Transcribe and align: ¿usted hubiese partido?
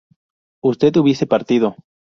¿usted 0.63 0.95
hubiese 0.97 1.27
partido? 1.27 1.75